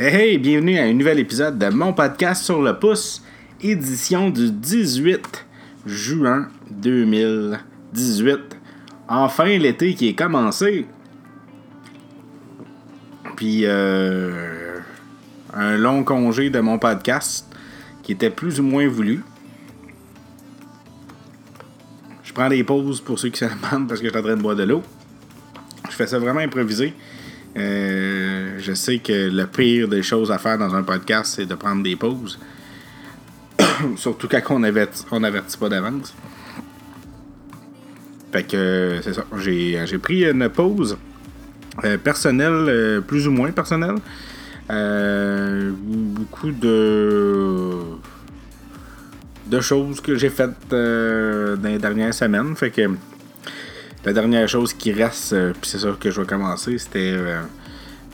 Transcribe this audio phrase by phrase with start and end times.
[0.00, 3.20] Hey, hey, bienvenue à un nouvel épisode de mon podcast sur le pouce,
[3.60, 5.44] édition du 18
[5.86, 8.38] juin 2018.
[9.08, 10.86] Enfin l'été qui est commencé.
[13.34, 14.78] Puis euh,
[15.52, 17.52] un long congé de mon podcast
[18.04, 19.24] qui était plus ou moins voulu.
[22.22, 24.36] Je prends des pauses pour ceux qui se demandent parce que je suis en train
[24.36, 24.84] de boire de l'eau.
[25.90, 26.94] Je fais ça vraiment improvisé.
[27.56, 28.07] Euh,
[28.58, 31.82] je sais que le pire des choses à faire dans un podcast, c'est de prendre
[31.82, 32.38] des pauses.
[33.96, 36.14] Surtout quand on n'avertit pas d'avance.
[38.32, 39.24] Fait que c'est ça.
[39.38, 40.98] J'ai, pris une pause
[41.84, 43.96] euh, personnelle, euh, plus ou moins personnelle.
[44.70, 47.98] Euh, beaucoup de
[49.48, 52.54] de choses que j'ai faites euh, dans les dernières semaines.
[52.54, 52.90] Fait que
[54.04, 57.40] la dernière chose qui reste, euh, puis c'est ça que je vais commencer, c'était euh,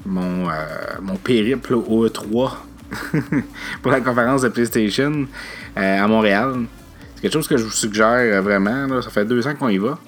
[0.05, 0.55] mon, euh,
[1.03, 2.53] mon périple au E3
[3.83, 5.27] pour la conférence de PlayStation
[5.77, 6.67] euh, à Montréal.
[7.15, 8.87] C'est quelque chose que je vous suggère euh, vraiment.
[8.87, 9.03] là.
[9.03, 9.99] ça fait deux ans qu'on y va.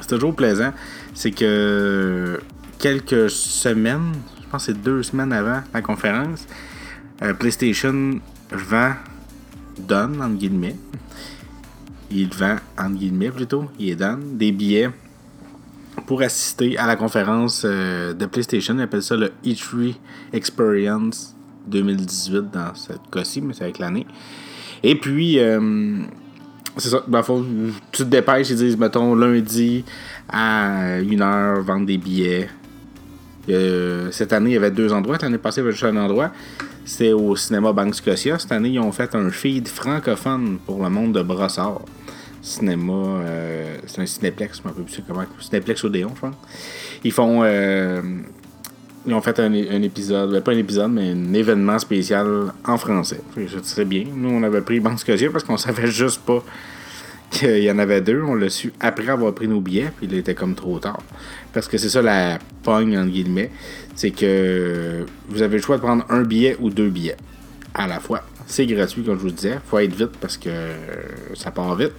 [0.00, 0.72] C'est toujours plaisant.
[1.14, 2.40] C'est que
[2.78, 4.12] quelques semaines,
[4.42, 6.46] je pense que c'est deux semaines avant la conférence,
[7.38, 8.92] PlayStation vend,
[9.78, 10.76] donne, entre guillemets,
[12.10, 14.90] il vend, entre guillemets plutôt, il donne des billets
[16.06, 18.74] pour assister à la conférence euh, de PlayStation.
[18.74, 19.94] Il appelle ça le E3
[20.32, 21.34] Experience
[21.66, 24.06] 2018 dans cette cas-ci, mais c'est avec l'année.
[24.82, 25.98] Et puis, euh,
[26.76, 27.02] c'est ça,
[27.92, 29.84] tu te dépêches, ils disent, mettons, lundi
[30.28, 32.48] à 1h, vendre des billets.
[33.48, 35.18] Euh, cette année, il y avait deux endroits.
[35.20, 36.30] L'année passée, il y avait juste un endroit.
[36.84, 38.38] C'était au cinéma Banque Scotia.
[38.38, 41.82] Cette année, ils ont fait un feed francophone pour le monde de Brossard.
[42.46, 45.24] Cinéma, euh, c'est un cinéplex, je me rappelle plus comment.
[45.40, 46.34] Cinéplex Odéon, je pense.
[47.02, 47.40] Ils font.
[47.42, 48.00] euh,
[49.04, 53.20] ils ont fait un, épisode, ben, pas un épisode, mais un événement spécial en français.
[53.64, 54.04] C'est bien.
[54.14, 56.44] Nous, on avait pris Banque Scotia parce qu'on savait juste pas
[57.30, 58.22] qu'il y en avait deux.
[58.22, 61.02] On l'a su après avoir pris nos billets, puis il était comme trop tard.
[61.52, 63.50] Parce que c'est ça la pogne, entre guillemets.
[63.96, 67.16] C'est que vous avez le choix de prendre un billet ou deux billets
[67.74, 68.22] à la fois.
[68.46, 69.58] C'est gratuit, comme je vous disais.
[69.66, 70.50] faut être vite parce que
[71.34, 71.92] ça part vite.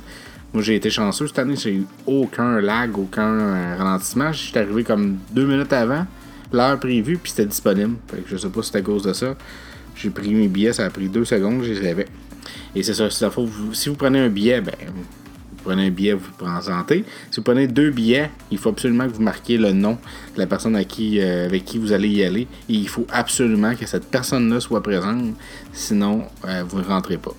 [0.53, 1.56] Moi, j'ai été chanceux cette année.
[1.56, 4.31] J'ai eu aucun lag, aucun euh, ralentissement.
[4.31, 6.06] Je suis arrivé comme deux minutes avant
[6.52, 7.96] l'heure prévue, puis c'était disponible.
[8.08, 9.36] Fait que je sais pas si c'est à cause de ça.
[9.96, 12.07] J'ai pris mes billets, ça a pris deux secondes, je les avais.
[12.75, 15.03] Et c'est ça, faut- si vous prenez un billet, ben, vous
[15.63, 17.03] prenez un billet, vous vous présentez.
[17.31, 19.97] Si vous prenez deux billets, il faut absolument que vous marquiez le nom
[20.36, 22.47] de la personne euh, avec qui vous allez y aller.
[22.69, 25.34] Et il faut absolument que cette personne-là soit présente,
[25.74, 27.34] sinon euh, vous ne rentrez pas.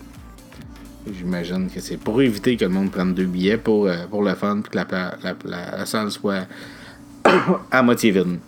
[1.16, 4.34] J'imagine que c'est pour éviter que le monde prenne deux billets pour, euh, pour le
[4.34, 6.46] fun, puis que la, salle soit
[7.70, 8.38] à moitié vide.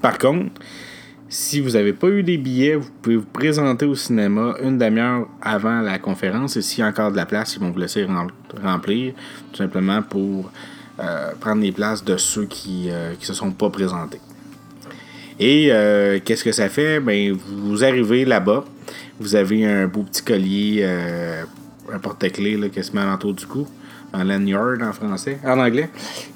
[0.00, 0.60] Par contre,
[1.28, 5.26] si vous n'avez pas eu des billets, vous pouvez vous présenter au cinéma une demi-heure
[5.40, 8.04] avant la conférence et s'il y a encore de la place, ils vont vous laisser
[8.04, 8.30] rem-
[8.62, 9.14] remplir,
[9.52, 10.50] tout simplement pour
[11.00, 14.20] euh, prendre les places de ceux qui ne se sont pas présentés.
[15.40, 17.00] Et euh, qu'est-ce que ça fait?
[17.00, 18.64] Ben, vous arrivez là-bas,
[19.20, 21.42] vous avez un beau petit collier, euh,
[21.92, 23.66] un porte-clés qui se met à l'entour du cou,
[24.12, 25.88] un lanyard en français, en anglais,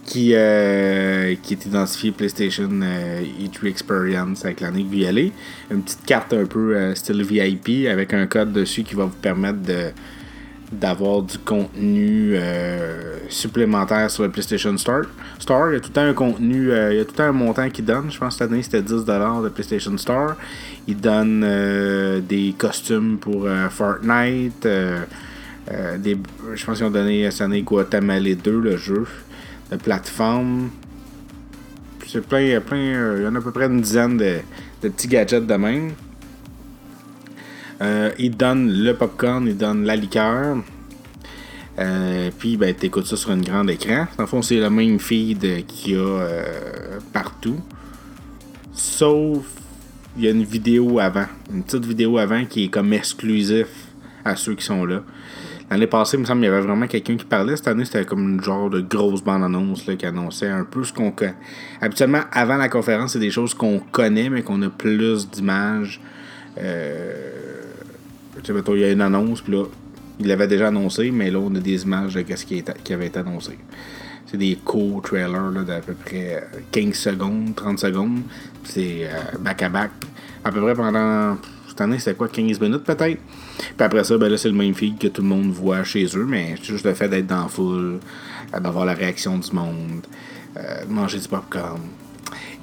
[0.04, 5.32] qui, euh, qui est identifié PlayStation euh, E3 Experience avec l'année que vous y allez.
[5.70, 9.62] Une petite carte un peu style VIP avec un code dessus qui va vous permettre
[9.62, 9.92] de
[10.72, 15.04] d'avoir du contenu euh, supplémentaire sur le PlayStation Store.
[15.38, 17.84] Store, il y a tout un contenu, euh, il y a tout un montant qu'ils
[17.84, 18.10] donnent.
[18.10, 20.34] Je pense que cette année c'était 10$ de PlayStation Store.
[20.86, 24.66] Ils donnent euh, des costumes pour Fortnite.
[24.66, 29.06] je pense qu'ils ont donné cette année Guatemala 2, le jeu
[29.70, 30.70] de plateforme.
[32.06, 34.38] C'est plein, plein, il y en a à peu près une dizaine de,
[34.82, 35.92] de petits gadgets de même.
[37.80, 40.56] Euh, ils donnent le popcorn, ils donnent la liqueur.
[41.78, 44.06] Euh, puis ben, tu écoutes ça sur un grand écran.
[44.18, 47.60] Le fond, c'est le même feed qu'il y a euh, partout.
[48.72, 49.44] Sauf,
[50.16, 51.26] il y a une vidéo avant.
[51.52, 53.68] Une petite vidéo avant qui est comme exclusif
[54.24, 55.02] à ceux qui sont là.
[55.70, 57.54] L'année passée, il me semble qu'il y avait vraiment quelqu'un qui parlait.
[57.54, 61.10] Cette année, c'était comme une genre de grosse bande-annonce qui annonçait un peu ce qu'on
[61.10, 61.34] connaît.
[61.80, 66.00] Habituellement, avant la conférence, c'est des choses qu'on connaît, mais qu'on a plus d'images.
[66.58, 67.67] Euh,
[68.44, 69.64] sais, il y a une annonce, puis là,
[70.20, 73.06] il l'avait déjà annoncé, mais là, on a des images de ce qui, qui avait
[73.06, 73.58] été annoncé.
[74.30, 78.20] C'est des courts trailers d'à peu près 15 secondes, 30 secondes.
[78.64, 79.90] C'est euh, back-à-back.
[80.44, 81.36] À peu près pendant.
[81.66, 83.20] Cette c'était quoi, 15 minutes peut-être?
[83.56, 86.04] Puis après ça, ben là, c'est le même feed que tout le monde voit chez
[86.16, 88.00] eux, mais c'est juste le fait d'être dans la foule,
[88.52, 90.04] euh, d'avoir la réaction du monde,
[90.56, 91.80] euh, manger du popcorn.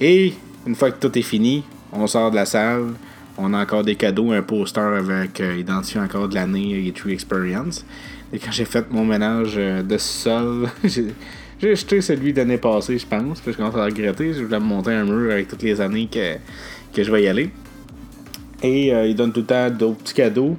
[0.01, 0.33] Et
[0.67, 1.63] une fois que tout est fini,
[1.93, 2.93] on sort de la salle,
[3.37, 5.63] on a encore des cadeaux, un poster avec euh,
[5.97, 7.85] encore de l'année E3 Experience.
[8.33, 11.13] Et quand j'ai fait mon ménage euh, de sol, j'ai
[11.75, 13.39] jeté celui de l'année passée, je pense.
[13.39, 14.33] Puis je commence à regretter.
[14.33, 16.35] Je voulais me monter un mur avec toutes les années que,
[16.93, 17.49] que je vais y aller.
[18.63, 20.57] Et euh, il donne tout le temps d'autres petits cadeaux.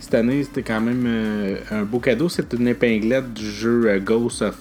[0.00, 2.28] Cette année, c'était quand même euh, un beau cadeau.
[2.28, 4.56] C'est une épinglette du jeu euh, Ghost of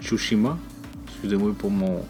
[0.00, 0.58] Tsushima.
[1.08, 2.00] Excusez-moi pour mon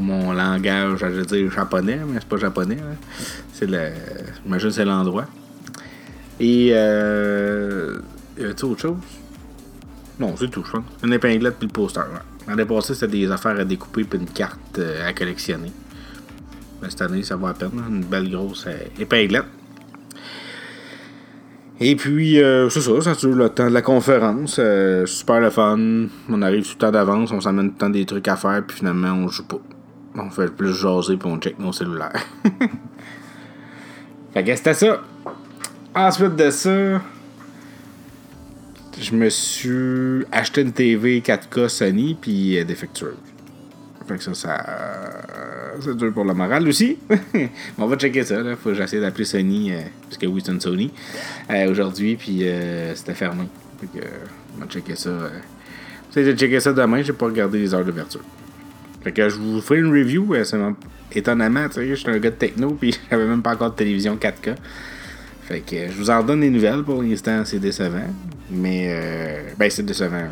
[0.00, 2.78] mon langage, je veux dire japonais, mais c'est pas japonais.
[2.80, 2.96] hein.
[3.52, 3.90] C'est le.
[4.44, 5.26] J'imagine c'est l'endroit.
[6.40, 7.98] Et euh.
[8.38, 8.96] Avait autre chose?
[10.18, 10.84] Non, c'est tout, je pense.
[11.04, 12.00] Une épinglette puis le poster.
[12.00, 12.20] Ouais.
[12.48, 15.70] L'année passée, c'était des affaires à découper puis une carte euh, à collectionner.
[16.80, 17.70] Mais cette année, ça va à peine.
[17.78, 17.84] hein.
[17.90, 19.44] Une belle grosse euh, épinglette.
[21.80, 22.36] Et puis,
[22.70, 24.56] c'est ça, ça dure le temps de la conférence.
[24.60, 26.06] euh, super le fun.
[26.28, 28.62] On arrive tout le temps d'avance, on s'amène tout le temps des trucs à faire,
[28.66, 29.58] puis finalement, on joue pas.
[30.14, 32.26] On fait plus jaser, puis on check nos cellulaires.
[34.34, 35.00] fait que c'était ça.
[35.94, 37.00] Ensuite de ça,
[39.00, 43.14] je me suis acheté une TV 4K Sony, puis euh, défectueuse.
[44.06, 44.64] Fait que ça, ça.
[45.80, 46.98] C'est dur pour le moral aussi.
[47.78, 48.56] On va checker ça, là.
[48.56, 50.92] Faut que j'essaie d'appeler Sony, euh, parce oui, c'est une Sony,
[51.50, 53.44] euh, aujourd'hui, puis euh, c'était fermé.
[53.80, 54.10] Fait que, euh,
[54.56, 55.10] on va checker ça.
[56.08, 58.22] J'essaie de checker ça demain, j'ai pas regardé les heures d'ouverture.
[59.02, 60.58] Fait que je vous ferai une review, euh, c'est
[61.14, 63.76] étonnamment, tu sais, je suis un gars de techno, puis j'avais même pas encore de
[63.76, 64.54] télévision 4K.
[65.42, 68.08] Fait que euh, je vous en donne des nouvelles pour l'instant, c'est décevant.
[68.52, 70.28] Mais, euh, ben, c'est décevant.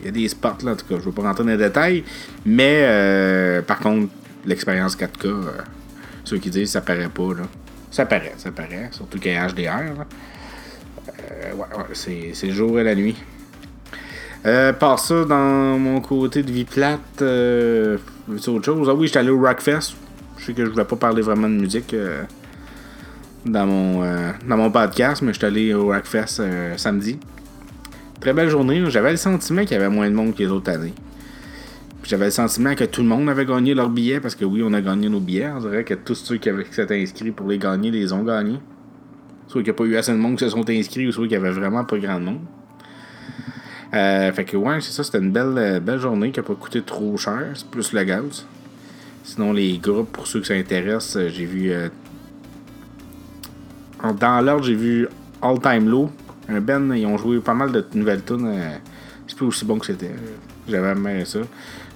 [0.00, 0.94] Il y a des spots, là, en tout cas.
[0.98, 2.04] Je veux pas rentrer dans les détails.
[2.46, 4.12] Mais, euh, par contre,
[4.46, 5.42] l'expérience 4K, euh,
[6.24, 7.42] ceux qui disent ça paraît pas, là.
[7.90, 8.88] Ça paraît, ça paraît.
[8.92, 10.06] Surtout qu'il y a HDR,
[11.08, 13.16] ouais, ouais, c'est le jour et la nuit.
[14.44, 17.96] Euh, par ça, dans mon côté de vie plate, euh,
[18.38, 18.88] c'est autre chose?
[18.90, 19.94] Ah oui, j'étais allé au Rockfest.
[20.36, 22.24] Je sais que je voulais pas parler vraiment de musique euh,
[23.46, 27.20] dans, mon, euh, dans mon podcast, mais j'étais allé au Rockfest euh, samedi.
[28.20, 28.82] Très belle journée.
[28.88, 30.94] J'avais le sentiment qu'il y avait moins de monde que les autres années.
[32.02, 34.72] J'avais le sentiment que tout le monde avait gagné leur billet, parce que oui, on
[34.72, 35.50] a gagné nos billets.
[35.56, 38.58] On dirait que tous ceux qui, avaient, s'étaient inscrits pour les gagner, les ont gagnés.
[39.46, 41.24] Soit qu'il n'y a pas eu assez de monde qui se sont inscrits, ou soit
[41.24, 42.40] qu'il y avait vraiment pas grand monde.
[43.94, 46.54] Euh, fait que ouais, c'est ça, c'était une belle, euh, belle journée qui a pas
[46.54, 48.46] coûté trop cher, c'est plus le gaz.
[49.22, 51.72] Sinon, les groupes, pour ceux qui s'intéressent, euh, j'ai vu.
[54.18, 55.08] dans l'ordre, j'ai vu
[55.42, 56.10] All Time Low.
[56.48, 58.46] Un Ben, ils ont joué pas mal de nouvelles tunes.
[58.46, 58.76] euh,
[59.26, 60.10] c'est plus aussi bon que c'était.
[60.68, 61.40] J'avais aimé ça.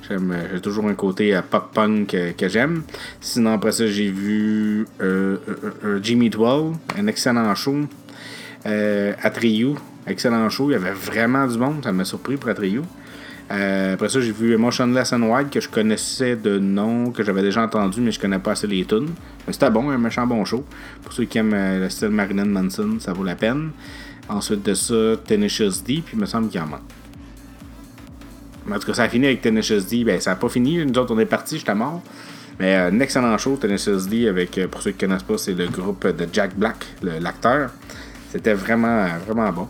[0.08, 2.82] J'aime, J'ai toujours un côté pop-punk que j'aime.
[3.20, 4.86] Sinon, après ça, j'ai vu
[6.00, 7.74] Jimmy 12, un excellent show.
[8.66, 10.70] Euh, Atriou, excellent show.
[10.70, 11.82] Il y avait vraiment du monde.
[11.82, 12.82] Ça m'a surpris pour Atriou.
[13.50, 17.42] Euh, après ça, j'ai vu Emotionless and White que je connaissais de nom, que j'avais
[17.42, 19.10] déjà entendu, mais je connais pas assez les tunes.
[19.46, 20.64] Mais c'était bon, un méchant bon show.
[21.02, 23.70] Pour ceux qui aiment euh, le style Marilyn Manson, ça vaut la peine.
[24.28, 26.80] Ensuite de ça, Tenacious D, puis il me semble qu'il en manque.
[28.68, 30.02] En tout cas, ça a fini avec Tenacious D.
[30.02, 30.84] Ben, ça n'a pas fini.
[30.84, 32.02] Nous autres, on est partis, j'étais mort.
[32.58, 35.38] Mais euh, un excellent show, Tenacious D, avec, euh, pour ceux qui ne connaissent pas,
[35.38, 37.70] c'est le groupe de Jack Black, l'acteur.
[38.32, 39.68] C'était vraiment, vraiment bon.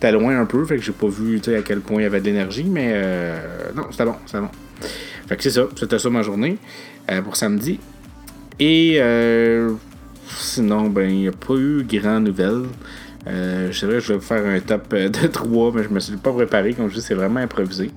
[0.00, 2.06] C'était loin un peu, fait que j'ai pas vu sais, à quel point il y
[2.06, 3.36] avait de l'énergie, mais euh,
[3.74, 4.50] non, c'était bon, c'était bon.
[5.26, 6.56] Fait que c'est ça, c'était ça ma journée
[7.10, 7.80] euh, pour samedi.
[8.60, 9.72] Et euh,
[10.28, 12.66] sinon, ben, il n'y a pas eu grand nouvelle.
[13.26, 16.32] Euh, c'est vrai, je vais faire un top de 3, mais je me suis pas
[16.32, 16.74] préparé.
[16.74, 17.90] Comme je dis, c'est vraiment improvisé.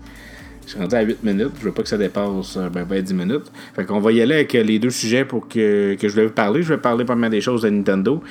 [0.65, 1.51] Je suis rendu à 8 minutes.
[1.59, 3.51] Je veux pas que ça dépasse euh, ben, ben 10 minutes.
[3.75, 6.27] Fait qu'on va y aller avec euh, les deux sujets pour que, que je voulais
[6.27, 6.61] vous parler.
[6.61, 8.21] Je vais parler pas mal des choses de Nintendo.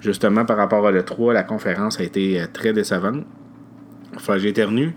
[0.00, 3.24] Justement, par rapport à l'E3, la conférence a été euh, très décevante.
[4.16, 4.94] Enfin, j'ai éternu.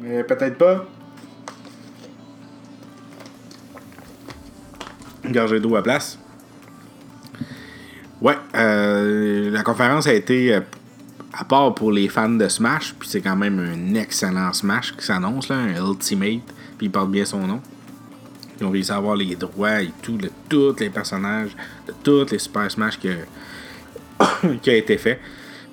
[0.00, 0.86] Mais peut-être pas.
[5.24, 6.18] Une gorgée d'eau à place.
[8.20, 10.58] Ouais, la conférence a été,
[11.36, 15.04] à part pour les fans de Smash, puis c'est quand même un excellent Smash qui
[15.04, 16.42] s'annonce, un Ultimate,
[16.78, 17.60] puis il porte bien son nom.
[18.60, 21.50] Ils ont réussi à avoir les droits et tout, de tous les personnages,
[21.88, 25.20] de tous les Super Smash qui a, été fait.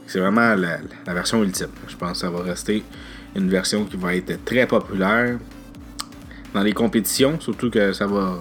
[0.08, 0.80] C'est vraiment la,
[1.14, 1.68] version ultime.
[1.88, 2.84] Je pense que ça va rester
[3.36, 5.38] une version qui va être très populaire
[6.54, 8.40] dans les compétitions, surtout que ça va,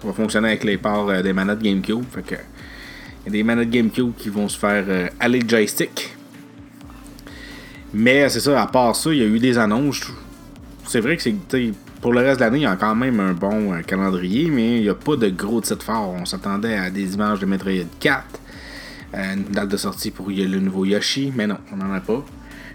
[0.00, 2.04] ça va fonctionner avec les parts euh, des manettes GameCube.
[2.12, 6.15] Fait que, il y a des manettes GameCube qui vont se faire euh, aller joystick.
[7.94, 10.02] Mais c'est ça, à part ça, il y a eu des annonces.
[10.86, 11.34] C'est vrai que c'est.
[12.00, 14.76] Pour le reste de l'année, il y a quand même un bon euh, calendrier, mais
[14.76, 16.10] il n'y a pas de gros titres forts.
[16.10, 18.24] On s'attendait à des images de Metroid 4,
[19.14, 22.24] euh, une date de sortie pour le nouveau Yoshi, mais non, on n'en a pas.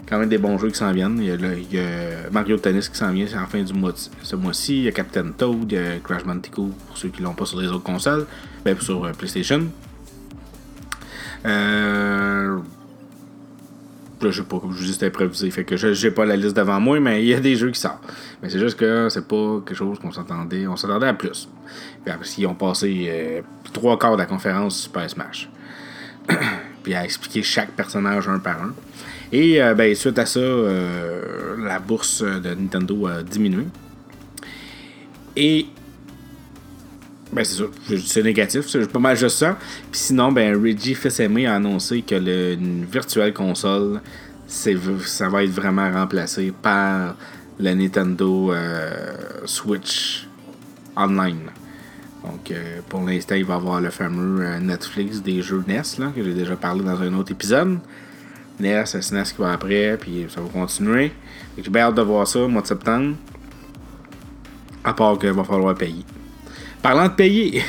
[0.10, 1.20] quand même des bons jeux qui s'en viennent.
[1.22, 1.28] Il
[1.72, 4.80] y, a, Mario Tennis qui s'en vient en fin du mois ce mois-ci.
[4.80, 7.46] Il y a Captain Toad, il y a Crash Bandicoot pour ceux qui l'ont pas
[7.46, 8.26] sur les autres consoles,
[8.66, 9.68] ben sur euh, PlayStation.
[11.46, 12.60] Euh,
[14.30, 15.50] je sais pas, comme je vous improvisé.
[15.50, 17.80] Fait que j'ai pas la liste devant moi, mais il y a des jeux qui
[17.80, 18.04] sortent.
[18.42, 20.68] Mais c'est juste que c'est pas quelque chose qu'on s'attendait.
[20.68, 21.50] On s'attendait à plus.
[22.06, 23.42] Parce qu'ils ont passé euh,
[23.74, 25.50] trois quarts de la conférence Super Smash.
[26.84, 28.74] Puis à expliquer chaque personnage un par un.
[29.32, 33.66] Et euh, ben, suite à ça, euh, la bourse de Nintendo a diminué.
[35.36, 35.68] Et
[37.34, 37.64] ben c'est ça,
[38.06, 39.58] c'est négatif, c'est pas mal juste ça.
[39.92, 42.58] Puis sinon, ben Reggie fils a annoncé que le
[42.92, 44.02] Virtual Console,
[44.48, 47.16] ça va être vraiment remplacé par
[47.58, 49.14] le Nintendo euh,
[49.46, 50.28] Switch
[50.98, 51.50] Online.
[52.24, 56.12] Donc euh, pour l'instant, il va avoir le fameux euh, Netflix des jeux NES, là,
[56.14, 57.80] que j'ai déjà parlé dans un autre épisode.
[58.60, 61.12] NES, SNES qui va après, puis ça va continuer.
[61.58, 63.16] J'ai bien hâte de voir ça au mois de septembre.
[64.84, 66.04] À part qu'il va falloir payer.
[66.82, 67.62] Parlant de payer,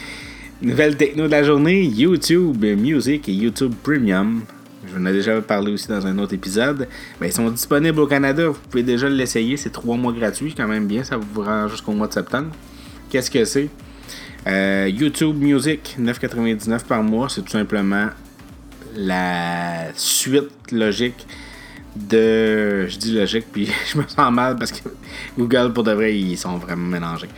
[0.62, 4.42] nouvelle techno de la journée, YouTube Music et YouTube Premium.
[4.84, 6.88] Je vous en ai déjà parlé aussi dans un autre épisode.
[7.20, 8.48] Mais ils sont disponibles au Canada.
[8.48, 9.56] Vous pouvez déjà l'essayer.
[9.56, 11.04] C'est trois mois gratuits, quand même bien.
[11.04, 12.48] Ça vous rend jusqu'au mois de septembre.
[13.10, 13.68] Qu'est-ce que c'est?
[14.48, 17.28] Euh, YouTube Music, 9,99 par mois.
[17.28, 18.08] C'est tout simplement
[18.96, 21.26] la suite logique
[22.08, 22.86] de.
[22.86, 24.88] Je dis logique, puis je me sens mal parce que
[25.38, 27.28] Google, pour de vrai, ils sont vraiment mélangés.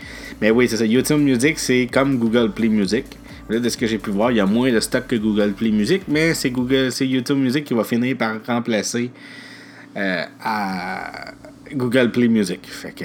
[0.40, 0.86] Mais oui, c'est ça.
[0.86, 3.04] YouTube Music, c'est comme Google Play Music.
[3.48, 5.52] Là, de ce que j'ai pu voir, il y a moins de stock que Google
[5.52, 9.10] Play Music, mais c'est Google, c'est YouTube Music qui va finir par remplacer
[9.96, 11.32] euh, à
[11.72, 12.60] Google Play Music.
[12.62, 13.04] Fait que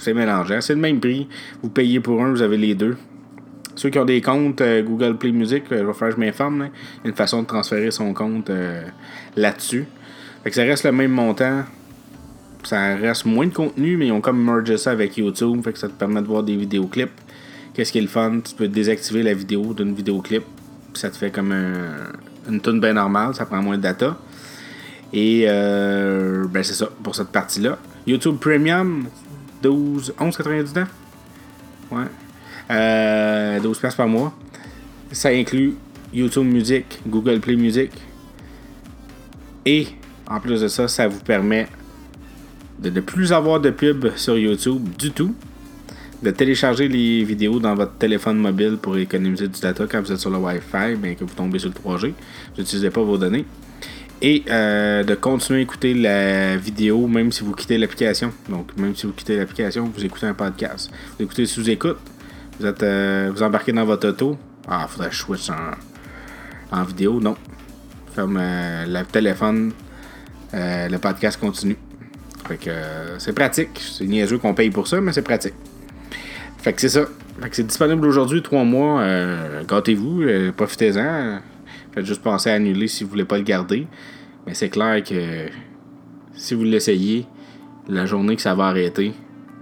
[0.00, 0.60] c'est mélangé.
[0.62, 1.28] C'est le même prix.
[1.62, 2.96] Vous payez pour un, vous avez les deux.
[3.76, 6.56] Ceux qui ont des comptes euh, Google Play Music, euh, je vais faire je m'informe.
[6.56, 8.50] Il y a une façon de transférer son compte
[9.36, 9.86] là-dessus.
[10.44, 11.64] Fait que ça reste le même montant
[12.66, 15.78] ça reste moins de contenu, mais ils ont comme mergé ça avec YouTube, fait que
[15.78, 17.12] ça te permet de voir des vidéoclips.
[17.72, 18.40] Qu'est-ce qui est le fun?
[18.40, 20.44] Tu peux désactiver la vidéo d'une vidéoclip,
[20.94, 21.52] ça te fait comme
[22.48, 24.16] une tune bien normale, ça prend moins de data.
[25.12, 27.78] Et euh, ben c'est ça pour cette partie-là.
[28.06, 29.06] YouTube Premium,
[29.62, 30.86] 12, 11,99.
[31.90, 32.04] Ouais.
[32.70, 34.34] Euh, 12 places par mois.
[35.12, 35.74] Ça inclut
[36.12, 37.90] YouTube Music, Google Play Music.
[39.66, 39.88] Et
[40.28, 41.68] en plus de ça, ça vous permet
[42.78, 45.34] de ne plus avoir de pub sur YouTube du tout,
[46.22, 50.18] de télécharger les vidéos dans votre téléphone mobile pour économiser du data quand vous êtes
[50.18, 52.14] sur le Wi-Fi, bien que vous tombez sur le 3G, vous
[52.58, 53.44] n'utilisez pas vos données,
[54.22, 58.32] et euh, de continuer à écouter la vidéo même si vous quittez l'application.
[58.48, 60.90] Donc, même si vous quittez l'application, vous écoutez un podcast.
[61.18, 61.98] Vous écoutez sous-écoute,
[62.58, 64.38] vous êtes euh, vous embarquez dans votre auto.
[64.66, 65.72] Ah, faudrait que je switch en,
[66.72, 67.20] en vidéo.
[67.20, 67.36] Non.
[68.14, 69.72] Ferme euh, le téléphone,
[70.54, 71.76] le podcast continue.
[72.46, 73.70] Fait que euh, c'est pratique.
[73.80, 75.54] C'est niaiseux qu'on paye pour ça, mais c'est pratique.
[76.58, 77.06] Fait que c'est ça.
[77.40, 79.00] Fait que c'est disponible aujourd'hui, trois mois.
[79.00, 81.40] Euh, gâtez-vous, euh, profitez-en.
[81.92, 83.86] Faites juste penser à annuler si vous voulez pas le garder.
[84.46, 85.46] Mais c'est clair que
[86.34, 87.26] si vous l'essayez,
[87.88, 89.14] la journée que ça va arrêter,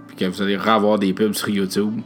[0.07, 2.01] puis que vous allez revoir des pubs sur YouTube,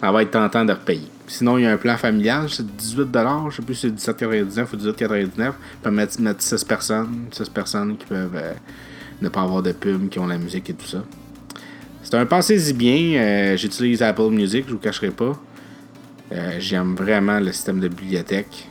[0.00, 1.08] ça va être tentant de repayer.
[1.28, 4.66] Sinon, il y a un plan familial, c'est 18$, je sais plus si c'est 17,99
[4.72, 5.48] ou 18,99.
[5.48, 8.36] On peut mettre, mettre 6 personnes, 6 personnes qui peuvent
[9.20, 11.04] ne pas avoir de pubs qui ont la musique et tout ça.
[12.02, 13.20] C'est un pensez-y bien.
[13.20, 15.38] Euh, j'utilise Apple Music, je vous cacherai pas.
[16.32, 18.68] Euh, j'aime vraiment le système de bibliothèque.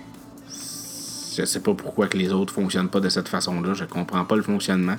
[0.50, 3.76] Je sais pas pourquoi que les autres fonctionnent pas de cette façon-là.
[3.76, 4.96] Je comprends pas le fonctionnement.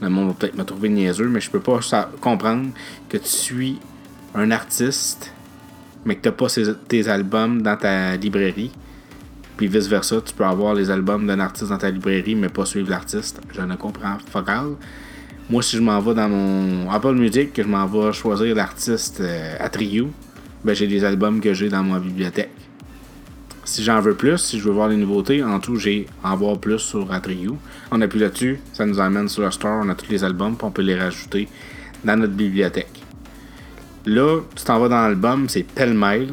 [0.00, 1.80] Le monde va peut-être me trouver niaiseux, mais je peux pas
[2.20, 2.68] comprendre
[3.08, 3.80] que tu suis
[4.36, 5.32] un artiste,
[6.04, 6.46] mais que tu pas
[6.88, 8.70] tes albums dans ta librairie.
[9.56, 12.88] Puis vice-versa, tu peux avoir les albums d'un artiste dans ta librairie, mais pas suivre
[12.90, 13.40] l'artiste.
[13.52, 14.44] Je ne comprends pas.
[15.50, 19.20] Moi, si je m'en vais dans mon Apple Music, que je m'en vais choisir l'artiste
[19.20, 19.58] euh,
[20.64, 22.50] ben, j'ai les albums que j'ai dans ma bibliothèque.
[23.64, 26.58] Si j'en veux plus, si je veux voir les nouveautés, en tout, j'ai en voir
[26.58, 27.56] plus sur Atrio.
[27.90, 30.66] On appuie là-dessus, ça nous amène sur le store, on a tous les albums, puis
[30.66, 31.48] on peut les rajouter
[32.04, 32.99] dans notre bibliothèque.
[34.06, 36.32] Là, tu t'en vas dans l'album, c'est pêle-mêle.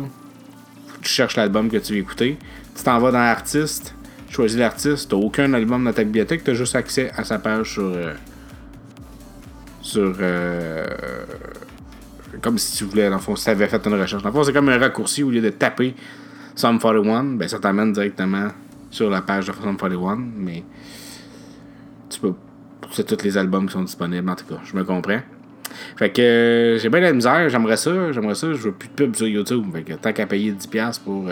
[1.01, 2.38] Tu cherches l'album que tu veux écouter
[2.77, 3.95] tu t'en vas dans l'artiste,
[4.29, 7.83] choisis l'artiste, t'as aucun album dans ta bibliothèque, t'as juste accès à sa page sur.
[7.83, 8.13] Euh,
[9.81, 10.15] sur.
[10.19, 10.86] Euh,
[12.41, 14.21] comme si tu voulais, dans le fond, si t'avais fait une recherche.
[14.21, 15.95] Dans le fond, c'est comme un raccourci au lieu de taper
[16.55, 18.50] Sum 41, ben ça t'amène directement
[18.91, 20.63] sur la page de Sum 41, mais
[22.09, 22.33] tu peux.
[22.91, 25.21] C'est tous les albums qui sont disponibles, en tout cas, je me comprends.
[25.98, 28.93] Fait que euh, j'ai bien la misère, j'aimerais ça, j'aimerais ça, je veux plus de
[28.93, 29.65] pub sur YouTube.
[29.74, 31.29] Fait que tant qu'à payer 10$ pour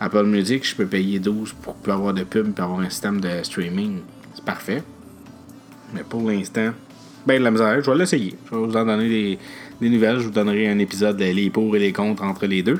[0.00, 3.20] Apple Music, je peux payer 12 pour plus avoir de pub et avoir un système
[3.20, 4.00] de streaming.
[4.34, 4.82] C'est parfait.
[5.94, 6.72] Mais pour l'instant,
[7.26, 7.82] ben de la misère.
[7.82, 8.34] Je vais l'essayer.
[8.46, 9.38] Je vais vous en donner des,
[9.80, 10.18] des nouvelles.
[10.18, 12.78] Je vous donnerai un épisode les pour et les contre entre les deux.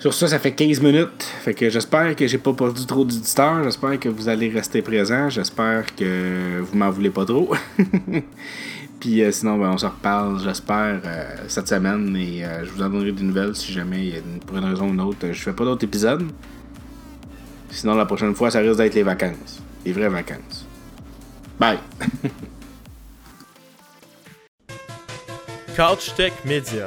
[0.00, 1.24] Sur ça, ça fait 15 minutes.
[1.42, 3.64] Fait que j'espère que j'ai pas perdu trop d'auditeurs.
[3.64, 5.28] J'espère que vous allez rester présents.
[5.28, 7.52] J'espère que vous m'en voulez pas trop.
[9.00, 12.16] Puis euh, sinon, ben, on se reparle, j'espère, euh, cette semaine.
[12.16, 15.00] Et euh, je vous en donnerai des nouvelles si jamais, pour une raison ou une
[15.00, 16.26] autre, je fais pas d'autres épisodes.
[17.70, 19.62] Sinon, la prochaine fois, ça risque d'être les vacances.
[19.84, 20.66] Les vraies vacances.
[21.58, 21.78] Bye!
[25.76, 26.86] Couch Tech Media.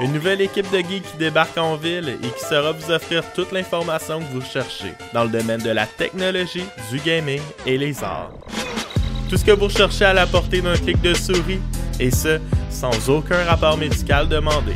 [0.00, 3.52] Une nouvelle équipe de geeks qui débarque en ville et qui saura vous offrir toute
[3.52, 8.32] l'information que vous cherchez dans le domaine de la technologie, du gaming et les arts.
[9.28, 11.60] Tout ce que vous recherchez à la portée d'un clic de souris,
[12.00, 14.72] et ce, sans aucun rapport médical demandé.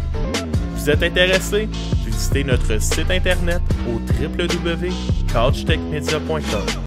[0.76, 1.71] Vous êtes intéressé?
[2.04, 6.82] Visitez notre site internet au www.couchtechmedia.com.